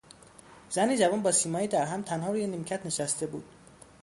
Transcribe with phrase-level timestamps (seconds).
[0.69, 3.45] زنی جوان، با سیمایی در هم، تنها روی نیمکت نشسته بود.